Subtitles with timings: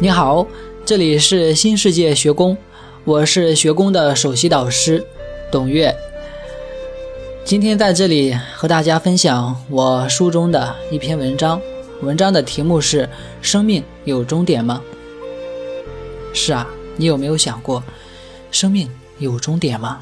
[0.00, 0.44] 你好，
[0.84, 2.56] 这里是新世界学宫，
[3.04, 5.06] 我是学宫的首席导师
[5.52, 5.94] 董月。
[7.44, 11.60] 今天在这里和大家分享我书中的一篇文章，
[12.02, 13.08] 文章的题目是
[13.40, 14.82] “生命有终点吗？”
[16.34, 16.66] 是啊，
[16.96, 17.80] 你有没有想过，
[18.50, 20.00] 生命有终点吗？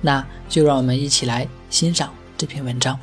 [0.00, 2.98] 那就让我们一起来欣赏这篇文章。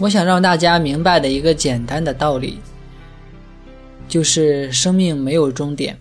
[0.00, 2.60] 我想让大家明白的一个简单的道理，
[4.06, 5.98] 就是生命没有终点。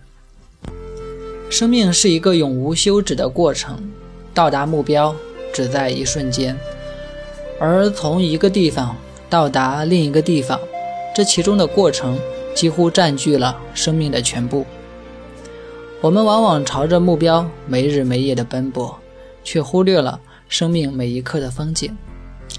[1.49, 3.89] 生命是一个永无休止的过程，
[4.35, 5.15] 到达目标
[5.51, 6.55] 只在一瞬间，
[7.59, 8.95] 而从一个地方
[9.31, 10.59] 到达另一个地方，
[11.15, 12.19] 这其中的过程
[12.53, 14.63] 几乎占据了生命的全部。
[16.01, 18.95] 我们往往朝着目标没日没夜的奔波，
[19.43, 21.97] 却忽略了生命每一刻的风景。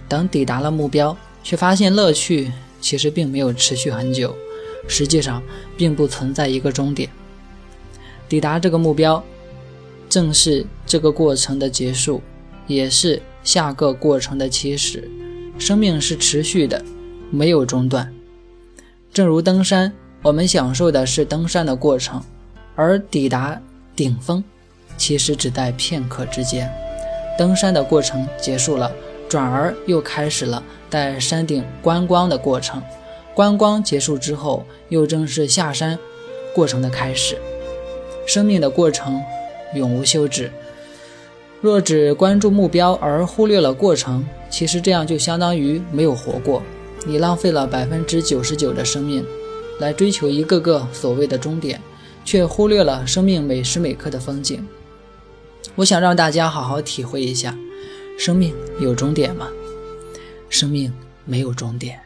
[0.08, 1.16] 等抵达了目标，
[1.48, 4.36] 却发现乐趣其实并没有持续很久，
[4.86, 5.42] 实际上
[5.78, 7.08] 并不存在一个终点。
[8.28, 9.24] 抵达这个目标，
[10.10, 12.20] 正是这个过程的结束，
[12.66, 15.10] 也是下个过程的起始。
[15.58, 16.84] 生命是持续的，
[17.30, 18.12] 没有中断。
[19.10, 22.22] 正如登山，我们享受的是登山的过程，
[22.74, 23.58] 而抵达
[23.96, 24.44] 顶峰，
[24.98, 26.70] 其实只在片刻之间。
[27.38, 28.92] 登山的过程结束了。
[29.28, 32.82] 转而又开始了在山顶观光的过程，
[33.34, 35.98] 观光结束之后，又正是下山
[36.54, 37.36] 过程的开始。
[38.26, 39.22] 生命的过程
[39.74, 40.50] 永无休止。
[41.60, 46.62] 若只关注目标而忽略了过程，其实这样就相当于没有活过。
[47.06, 49.24] 你浪费了百分之九十九的生命，
[49.78, 51.80] 来追求一个个所谓的终点，
[52.24, 54.66] 却忽略了生命每时每刻的风景。
[55.74, 57.56] 我想让大家好好体会一下。
[58.18, 59.46] 生命有终点吗？
[60.50, 60.92] 生命
[61.24, 62.00] 没有终点，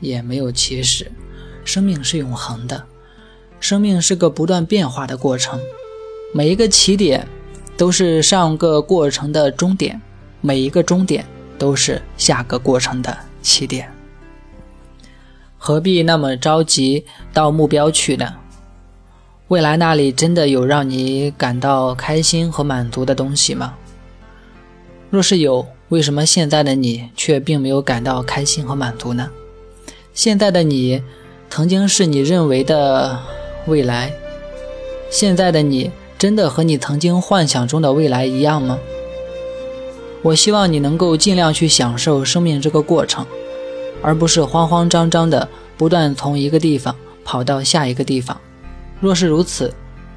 [0.00, 1.10] 也没有起始。
[1.64, 2.84] 生命是永恒的，
[3.58, 5.60] 生命是个不断变化的过程。
[6.32, 7.26] 每一个起点
[7.76, 10.00] 都是上个过程的终点，
[10.40, 11.26] 每一个终点
[11.58, 13.90] 都是下个过程的起点。
[15.58, 18.36] 何必那么着急到目标去呢？
[19.48, 23.74] 未来那里真的有让你感到开心和满足的东西吗？
[25.08, 29.30] 若是有，为什么现在的你却并没有感到开心和满足呢？
[30.12, 31.02] 现在的你，
[31.48, 33.18] 曾经是你认为的
[33.66, 34.12] 未来，
[35.10, 38.78] 现在的你真的和你曾经幻想中的未来一样吗？
[40.22, 43.24] 我希望你能够尽量去享受生命这个过程，
[44.02, 48.36] 而不是慌慌张张的不断从一个地方跑到下一个地方。
[48.98, 49.72] 若是如此，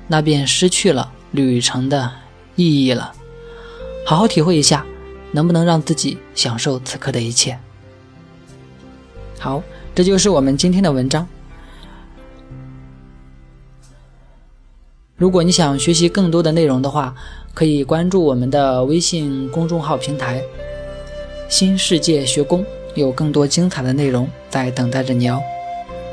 [0.08, 2.10] 那便失去了旅程的
[2.56, 3.14] 意义了。
[4.10, 4.84] 好好体会一下，
[5.34, 7.60] 能不能让自己享受此刻的一切？
[9.38, 9.62] 好，
[9.94, 11.28] 这就是我们今天的文章。
[15.16, 17.14] 如果你想学习更多的内容的话，
[17.54, 20.42] 可以关注我们的微信公众号平台
[21.48, 22.66] “新世界学宫”，
[22.96, 25.40] 有更多精彩的内容在等待着你哦。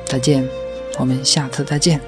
[0.05, 0.47] 再见，
[0.99, 1.99] 我们下次再见。